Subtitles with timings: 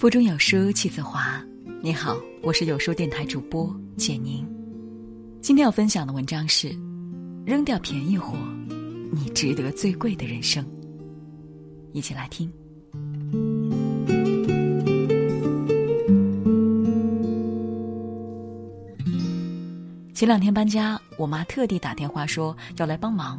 [0.00, 1.44] 腹中有书气自华。
[1.82, 4.48] 你好，我是有书电台主播简宁。
[5.42, 6.70] 今天要分享的文章是：
[7.44, 8.34] 扔掉便宜货，
[9.12, 10.64] 你值得最贵的人生。
[11.92, 12.50] 一起来听。
[20.14, 23.38] 前两天搬家，我妈特地打电话说要来帮忙，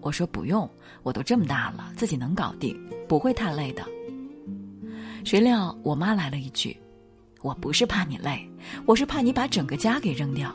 [0.00, 0.66] 我说不用，
[1.02, 2.74] 我都这么大了，自己能搞定，
[3.06, 3.84] 不会太累的。
[5.24, 6.76] 谁料我妈来了一句
[7.42, 8.48] ：“我不是怕你累，
[8.86, 10.54] 我是怕你把整个家给扔掉。”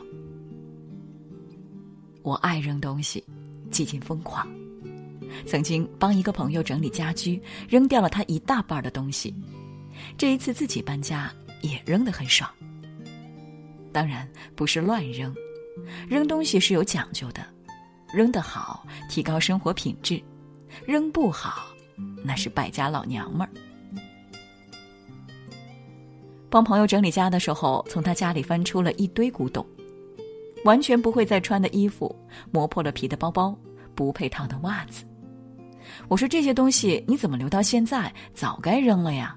[2.22, 3.24] 我爱扔东西，
[3.70, 4.46] 几近疯狂。
[5.46, 9.34] 曾经帮一个朋友整理家居，扔掉了他一大半的东西。
[10.16, 11.32] 这一次自己搬家，
[11.62, 12.48] 也扔得很爽。
[13.92, 15.34] 当然不是乱扔，
[16.08, 17.44] 扔东西是有讲究的，
[18.12, 20.22] 扔得好提高生活品质，
[20.86, 21.68] 扔不好
[22.22, 23.50] 那是败家老娘们儿。
[26.50, 29.64] 帮朋友整理家的时候，从他家里翻出了一堆古董，
[30.64, 32.14] 完全不会再穿的衣服，
[32.50, 33.56] 磨破了皮的包包，
[33.94, 35.04] 不配套的袜子。
[36.08, 38.12] 我说这些东西你怎么留到现在？
[38.32, 39.36] 早该扔了呀。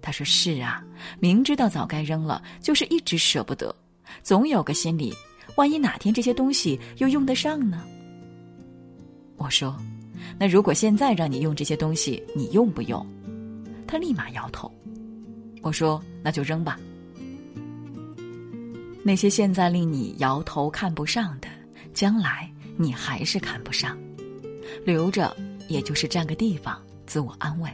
[0.00, 0.82] 他说是啊，
[1.18, 3.74] 明知道早该扔了，就是一直舍不得，
[4.22, 5.12] 总有个心理，
[5.56, 7.82] 万一哪天这些东西又用得上呢？
[9.36, 9.76] 我说，
[10.38, 13.06] 那如果现在让你用这些东西，你用不用？
[13.86, 14.72] 他立马摇头。
[15.64, 16.78] 我说：“那就扔吧。
[19.02, 21.48] 那些现在令你摇头看不上的，
[21.94, 23.98] 将来你还是看不上，
[24.84, 25.34] 留着
[25.66, 27.70] 也就是占个地方，自我安慰。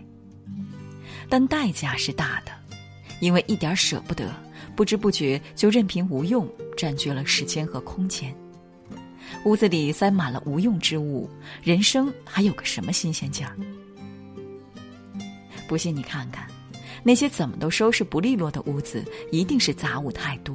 [1.28, 2.52] 但代价是大的，
[3.20, 4.32] 因为一点舍不得，
[4.76, 8.32] 不知不觉就任凭无用占据了时间和空间。
[9.44, 11.28] 屋子里塞满了无用之物，
[11.60, 13.56] 人生还有个什么新鲜劲儿？
[15.66, 16.46] 不信你看看。”
[17.02, 20.54] 那些怎么都收拾不利落的屋子，一定是杂物太多；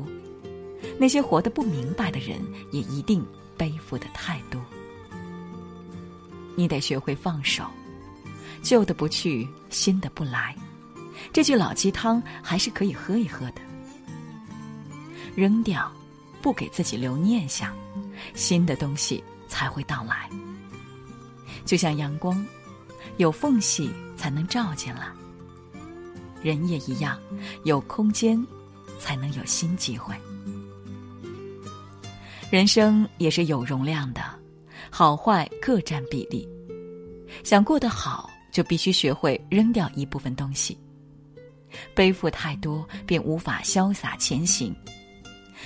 [0.99, 2.39] 那些活得不明白的人，
[2.71, 3.25] 也一定
[3.57, 4.61] 背负的太多。
[6.55, 7.65] 你得学会放手，
[8.61, 10.55] 旧的不去，新的不来。
[11.33, 13.61] 这句老鸡汤还是可以喝一喝的。
[15.35, 15.91] 扔掉，
[16.41, 17.75] 不给自己留念想，
[18.35, 20.29] 新的东西才会到来。
[21.65, 22.45] 就像阳光，
[23.17, 25.07] 有缝隙才能照进来。
[26.45, 27.19] 人也一样，
[27.63, 28.39] 有空间，
[28.99, 30.13] 才能有新机会。
[32.51, 34.21] 人生也是有容量的，
[34.91, 36.47] 好坏各占比例。
[37.43, 40.77] 想过得好，就必须学会扔掉一部分东西。
[41.95, 44.71] 背负太多，便无法潇洒前行。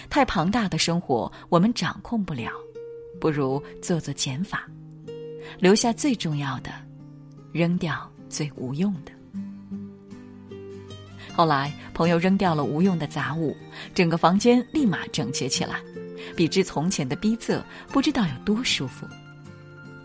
[0.09, 2.53] 太庞大的生活，我们掌控不了，
[3.19, 4.65] 不如做做减法，
[5.59, 6.71] 留下最重要的，
[7.51, 9.11] 扔掉最无用的。
[11.33, 13.55] 后来，朋友扔掉了无用的杂物，
[13.93, 15.79] 整个房间立马整洁起来，
[16.35, 19.07] 比之从前的逼仄，不知道有多舒服。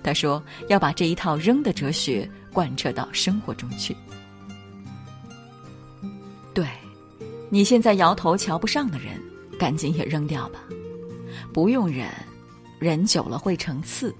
[0.03, 3.97] 他说要把这一套扔的哲学贯彻到生活中去。
[6.53, 6.67] 对，
[7.51, 9.21] 你现在摇头瞧不上的人，
[9.59, 10.61] 赶紧也扔掉吧，
[11.53, 12.09] 不用忍，
[12.79, 14.15] 忍久了会成刺，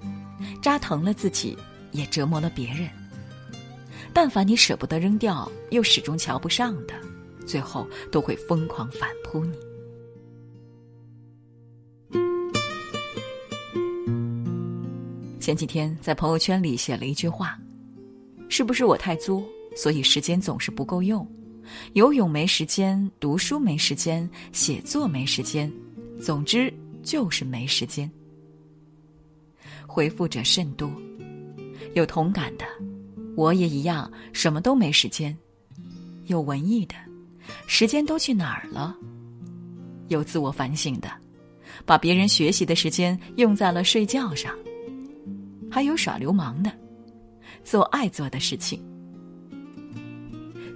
[0.61, 1.57] 扎疼了自己，
[1.91, 2.89] 也折磨了别人。
[4.15, 6.93] 但凡你舍不得扔掉，又始终瞧不上的，
[7.45, 9.57] 最后都会疯狂反扑你。
[15.37, 17.59] 前几天在朋友圈里写了一句话
[18.47, 19.43] ：“是不是我太作，
[19.75, 21.27] 所以时间总是不够用？
[21.91, 25.69] 游泳没时间，读书没时间，写作没时间，
[26.21, 26.73] 总之
[27.03, 28.09] 就是没时间。”
[29.85, 30.89] 回复者甚多，
[31.95, 32.65] 有同感的。
[33.35, 35.35] 我也一样，什么都没时间。
[36.27, 36.95] 有文艺的，
[37.67, 38.95] 时间都去哪儿了？
[40.07, 41.09] 有自我反省的，
[41.85, 44.53] 把别人学习的时间用在了睡觉上。
[45.69, 46.71] 还有耍流氓的，
[47.63, 48.81] 做爱做的事情。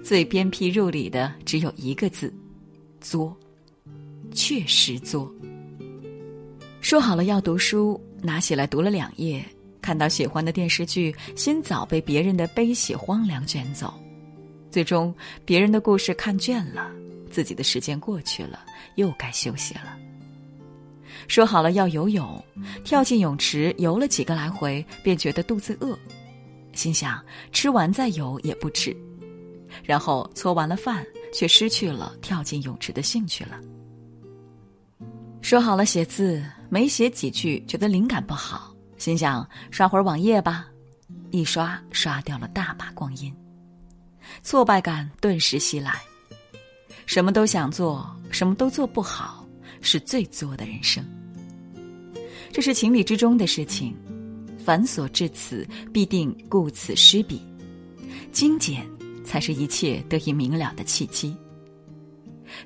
[0.02, 2.32] 最鞭辟入里的只有一个字：
[3.00, 3.36] 作。
[4.32, 5.32] 确实作。
[6.80, 9.44] 说好了要读书，拿起来读了两页。
[9.80, 13.92] 看到喜欢的电视剧，心早被别人的悲喜荒凉卷走，
[14.70, 16.90] 最终别人的故事看倦了，
[17.30, 18.60] 自己的时间过去了，
[18.96, 19.96] 又该休息了。
[21.28, 22.42] 说好了要游泳，
[22.84, 25.98] 跳进泳池游了几个来回，便觉得肚子饿，
[26.72, 27.22] 心想
[27.52, 28.96] 吃完再游也不迟，
[29.82, 33.60] 然后搓完了饭，却失去了跳进泳池的兴趣了。
[35.42, 38.74] 说好了写字，没写几句，觉得灵感不好。
[39.00, 40.66] 心想刷会儿网页吧，
[41.30, 43.34] 一刷刷掉了大把光阴，
[44.42, 45.98] 挫败感顿时袭来，
[47.06, 49.48] 什么都想做，什么都做不好，
[49.80, 51.02] 是最作的人生。
[52.52, 53.96] 这是情理之中的事情，
[54.62, 57.40] 繁琐至此，必定顾此失彼。
[58.32, 58.86] 精简
[59.24, 61.34] 才是一切得以明了的契机。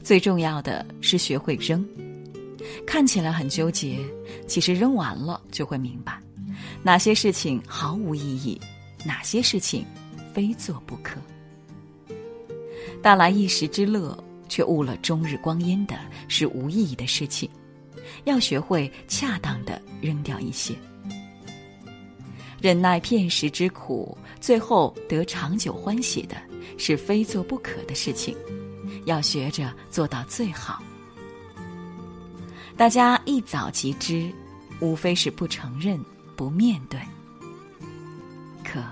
[0.02, 1.86] 最重要的是学会扔，
[2.84, 4.00] 看起来很纠结，
[4.48, 6.19] 其实扔完了就会明白，
[6.84, 8.60] 哪些事情毫无意义，
[9.06, 9.86] 哪些事情
[10.34, 11.19] 非做不可。
[13.00, 14.14] 带来一时之乐，
[14.50, 15.96] 却误了终日光阴的
[16.28, 17.48] 是无意义的事情。
[18.25, 20.75] 要学会恰当的扔掉一些，
[22.60, 26.36] 忍耐片时之苦，最后得长久欢喜的
[26.76, 28.36] 是非做不可的事情。
[29.06, 30.82] 要学着做到最好。
[32.76, 34.31] 大家一早即知，
[34.81, 35.98] 无非是不承认、
[36.36, 37.00] 不面对。
[38.62, 38.82] 可，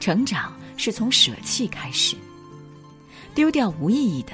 [0.00, 2.16] 成长是从舍弃开始。
[3.34, 4.32] 丢掉无意义的，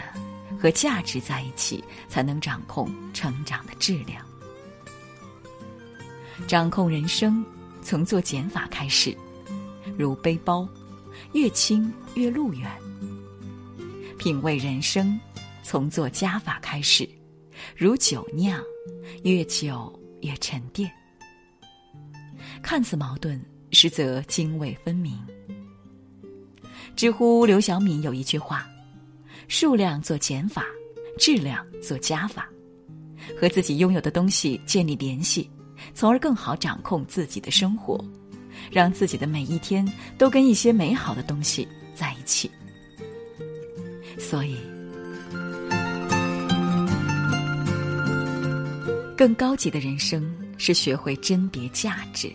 [0.59, 4.25] 和价值在一起，才能掌控成长的质量。
[6.47, 7.45] 掌控人生，
[7.83, 9.17] 从做减法开始，
[9.97, 10.69] 如背包，
[11.33, 12.69] 越轻越路远；
[14.19, 15.19] 品味人生，
[15.63, 17.09] 从做加法开始，
[17.77, 18.63] 如酒酿，
[19.23, 19.93] 越久
[20.23, 20.91] 越沉淀。
[22.65, 23.39] 看似矛盾，
[23.73, 25.13] 实则泾渭分明。
[26.97, 28.67] 知乎刘晓敏有一句话。
[29.49, 30.65] 数量做减法，
[31.19, 32.49] 质量做加法，
[33.39, 35.51] 和自己拥有的东西建立联系，
[35.93, 38.03] 从而更好掌控自己的生活，
[38.73, 39.87] 让自己的每一天
[40.17, 42.51] 都跟一些美好的东西在一起。
[44.19, 44.57] 所以，
[49.15, 52.33] 更高级的人生是学会甄别价值。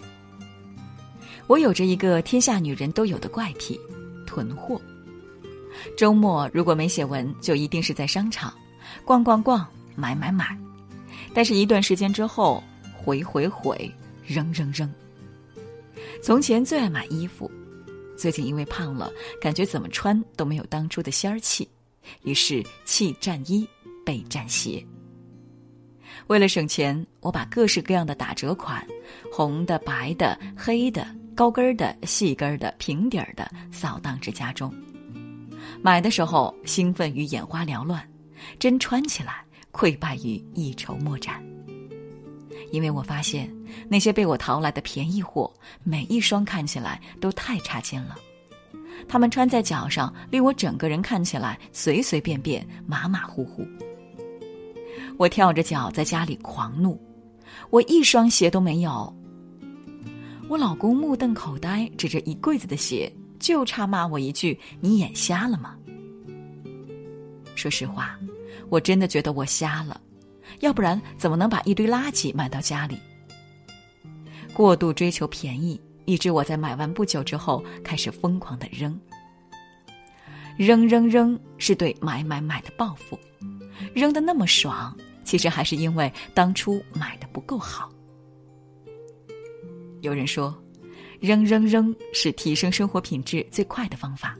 [1.49, 3.77] 我有着一个天下女人都有的怪癖——
[4.23, 4.79] 囤货。
[5.97, 8.53] 周末如果没写文，就一定是在商场
[9.03, 10.55] 逛逛逛、买买买。
[11.33, 12.63] 但是，一段时间之后，
[12.95, 13.91] 回回回，
[14.27, 14.87] 扔扔扔。
[16.21, 17.49] 从前最爱买衣服，
[18.15, 19.11] 最近因为胖了，
[19.41, 21.67] 感觉怎么穿都没有当初的仙儿气，
[22.21, 23.67] 于是弃战衣
[24.05, 24.85] 备战鞋。
[26.27, 28.85] 为了省钱，我把各式各样的打折款，
[29.31, 34.73] 红的、白的、黑的、高跟儿的、细跟儿的、平底儿的，扫荡至家中。
[35.81, 38.05] 买的时候兴奋于眼花缭乱，
[38.57, 41.41] 真穿起来溃败于一筹莫展。
[42.71, 43.49] 因为我发现
[43.87, 45.51] 那些被我淘来的便宜货，
[45.83, 48.15] 每一双看起来都太差劲了。
[49.07, 53.65] 他们穿在脚上，令我整个人看起来随随便便、马马虎虎。
[55.17, 57.01] 我跳着脚在家里狂怒，
[57.69, 59.15] 我一双鞋都没有。
[60.49, 63.11] 我老公目瞪口呆，指着一柜子的鞋。
[63.37, 65.77] 就差骂我一句：“你眼瞎了吗？”
[67.55, 68.19] 说实话，
[68.67, 70.01] 我真的觉得我瞎了，
[70.61, 72.97] 要不然怎么能把一堆垃圾买到家里？
[74.51, 78.99] 过度追求便宜，以致我在买完不久之后开始疯狂的扔，
[80.57, 83.17] 扔扔扔，是对买买买的报复。
[83.93, 87.89] 扔的那么爽，其实还是因为当初买的不够好。
[90.01, 90.55] 有人说。
[91.19, 94.37] 扔扔扔是提升生活品质最快的方法。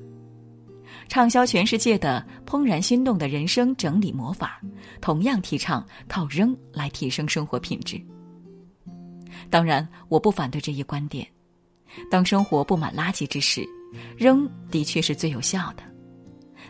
[1.09, 4.61] 畅销全世界的《怦然心动的人生整理魔法》，
[5.01, 8.01] 同样提倡靠扔来提升生活品质。
[9.49, 11.27] 当然，我不反对这一观点。
[12.09, 13.67] 当生活布满垃圾之时，
[14.15, 15.83] 扔的确是最有效的。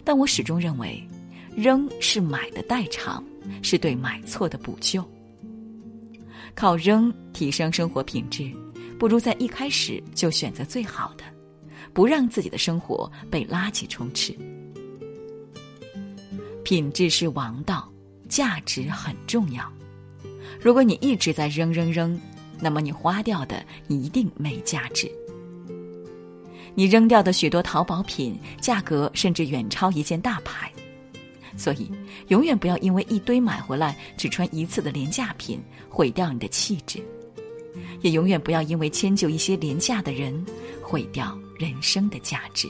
[0.03, 1.08] 但我始终认为，
[1.55, 3.24] 扔是买的代偿，
[3.62, 5.08] 是对买错的补救。
[6.55, 8.51] 靠扔提升生活品质。
[9.00, 11.24] 不如在一开始就选择最好的，
[11.94, 14.38] 不让自己的生活被垃圾充斥。
[16.65, 17.89] 品质是王道，
[18.27, 19.63] 价值很重要。
[20.62, 22.20] 如果你一直在扔扔扔，
[22.60, 25.10] 那么你花掉的一定没价值。
[26.75, 30.70] 你扔掉的许多淘宝品，价格甚至远超一件大牌。
[31.56, 31.89] 所以，
[32.27, 37.01] 永远不要因为一堆买回来只穿一次的廉价品，毁掉你的气质。
[38.01, 40.45] 也永远不要因为迁就一些廉价的人，
[40.81, 42.69] 毁掉人生的价值。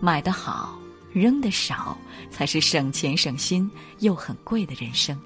[0.00, 0.78] 买的好，
[1.12, 1.96] 扔的少，
[2.30, 5.18] 才是省钱省心又很贵的人生。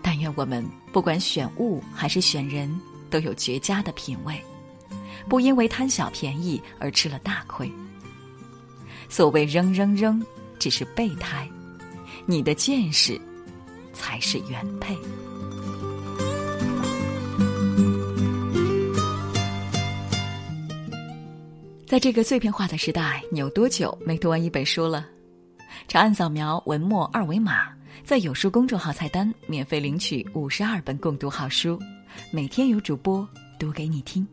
[0.00, 2.78] 但愿我们不管选物还是选人，
[3.10, 4.40] 都有绝佳的品味，
[5.28, 7.70] 不因为贪小便宜而吃了大亏。
[9.08, 10.24] 所谓扔扔扔，
[10.58, 11.48] 只是备胎，
[12.26, 13.20] 你的见识
[13.92, 14.96] 才是原配。
[21.94, 25.06] 在这个碎片化的时代，你有多久没读完一本书了？
[25.86, 27.68] 长按扫描文末二维码，
[28.02, 31.78] 在有书公众号菜单免费领取五十二本共读好书，
[32.32, 33.24] 每天有主播
[33.60, 34.26] 读给你听。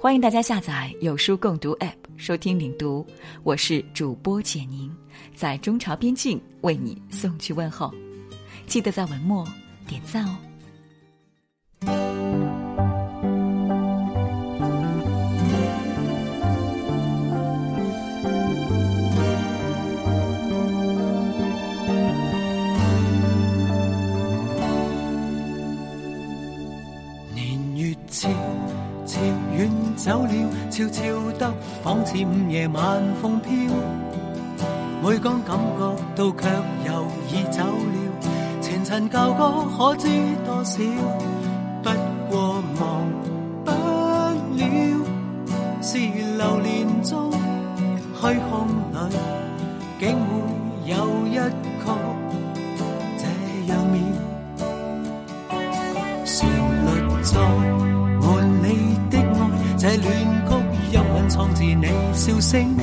[0.00, 3.04] 欢迎大家下载有书共读 App 收听领读，
[3.42, 4.94] 我是主播简宁，
[5.34, 7.92] 在中朝边境为你送去问候，
[8.64, 9.44] 记得在文末
[9.88, 10.38] 点赞哦。
[30.08, 30.32] 走了，
[30.70, 31.02] 悄悄
[31.38, 31.52] 得
[31.84, 33.52] 仿似午夜晚风飘。
[35.02, 36.48] 每讲感觉到，却
[36.86, 37.98] 又已走了。
[38.62, 40.08] 前尘旧歌，可知
[40.46, 40.82] 多少？
[41.82, 41.90] 不
[42.30, 43.04] 过忘
[43.66, 43.70] 不
[44.56, 44.64] 了，
[45.82, 49.14] 是流年中虚空里，
[50.00, 50.32] 竟会
[50.86, 50.96] 有
[59.88, 60.04] 这恋
[60.46, 60.52] 曲
[60.92, 62.76] 音韵藏自你笑声，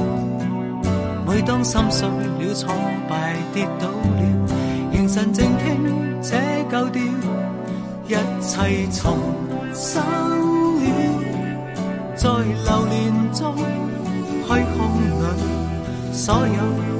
[1.27, 2.73] 每当心碎了、挫
[3.07, 4.49] 败跌倒了，
[4.91, 6.35] 凝神静听这
[6.71, 7.03] 旧调，
[8.07, 9.19] 一切重
[9.71, 10.01] 生
[10.81, 10.85] 了，
[12.15, 16.94] 在流年中虚空里，所有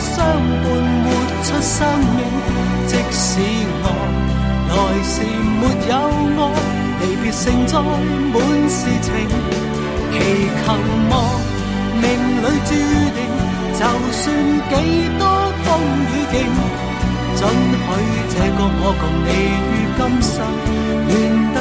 [0.00, 0.16] 相
[0.62, 0.66] 伴
[1.04, 1.06] 活
[1.44, 1.76] 出生
[2.16, 2.18] 命，
[2.86, 3.22] 即使
[3.82, 3.86] 我
[4.70, 4.72] 来
[5.04, 5.14] 时
[5.60, 5.92] 没有
[6.38, 6.40] 爱，
[7.00, 8.34] 离别盛载满
[8.68, 9.06] 是情，
[10.12, 10.14] 祈
[10.64, 10.66] 求
[11.10, 11.12] 望
[12.00, 12.02] 命
[12.42, 12.70] 里注
[13.14, 13.18] 定，
[13.74, 13.80] 就
[14.12, 14.22] 算
[14.70, 14.72] 几
[15.18, 15.22] 多
[15.64, 15.66] 风
[16.10, 16.34] 雨劲，
[17.36, 17.86] 准许
[18.30, 19.28] 这个我共你
[19.70, 20.32] 于今生。
[21.06, 21.10] 恋
[21.54, 21.56] 得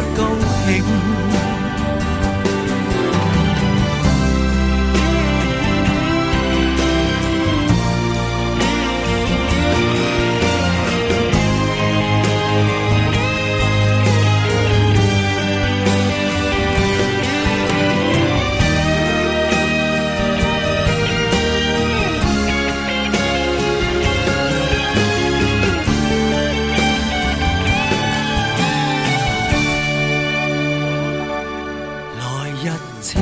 [33.04, 33.20] 悄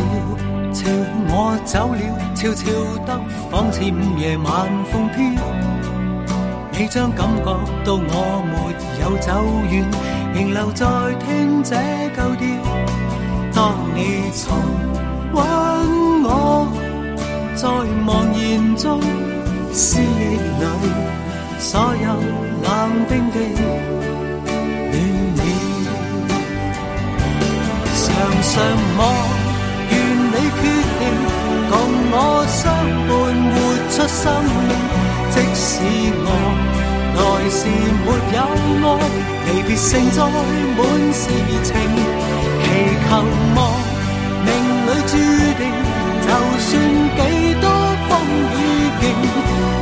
[0.72, 0.86] 悄
[1.28, 2.02] 我走了，
[2.36, 2.70] 悄悄
[3.04, 3.20] 得
[3.50, 5.18] 仿似午夜晚风飘，
[6.72, 7.46] 你将感觉
[7.84, 8.54] 到我没
[9.02, 9.28] 有走
[9.72, 9.84] 远，
[10.36, 10.86] 仍留在
[11.26, 11.76] 听这
[12.16, 12.46] 旧调。
[13.56, 14.54] 当你重
[15.34, 15.42] 温
[16.26, 16.70] 我，
[17.56, 17.68] 在
[18.06, 19.02] 茫然中
[19.74, 20.64] 思忆里，
[21.58, 22.08] 所有
[22.62, 22.70] 冷
[23.10, 23.66] 冰的暖
[25.38, 25.42] 了，
[27.98, 28.06] 常
[28.44, 28.54] 常
[29.00, 29.31] 望。
[34.12, 34.76] 生命，
[35.32, 35.70] 即使
[36.26, 36.30] 我
[37.16, 37.60] 来时
[38.04, 38.40] 没有
[38.84, 39.00] 爱，
[39.48, 40.80] 离别盛载满
[41.14, 41.24] 是
[41.64, 41.70] 情，
[42.62, 42.66] 祈
[43.08, 43.10] 求
[43.56, 43.58] 望
[44.46, 44.48] 命
[44.86, 45.14] 里注
[45.58, 45.62] 定，
[46.22, 46.28] 就
[46.60, 46.70] 算
[47.16, 47.20] 几
[47.62, 47.66] 多
[48.08, 48.12] 风
[48.52, 48.60] 雨
[49.00, 49.04] 劲，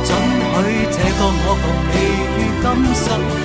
[0.06, 0.08] 准
[0.54, 0.58] 许
[0.92, 1.94] 这个我共你
[2.36, 3.39] 于今生。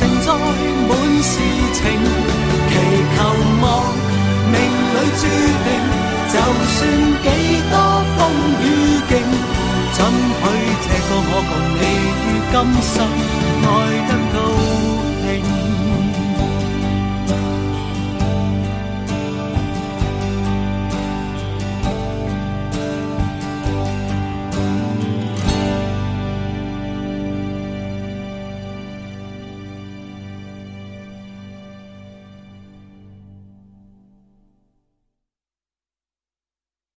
[0.00, 0.90] 承载满
[1.22, 1.32] 是
[1.76, 1.78] 情，
[2.70, 2.72] 祈
[3.14, 3.18] 求
[3.60, 3.64] 望
[4.50, 4.54] 命
[4.94, 5.22] 里注
[5.66, 5.68] 定，
[6.32, 6.34] 就
[6.72, 6.78] 算
[7.22, 7.26] 几
[7.70, 7.74] 多
[8.16, 8.18] 风
[8.62, 8.64] 雨
[9.10, 9.12] 劲，
[9.92, 9.98] 怎
[10.40, 10.42] 许
[10.80, 11.82] 这个我共你
[12.24, 12.96] 于今生
[13.62, 13.68] 爱
[14.08, 14.79] 得到。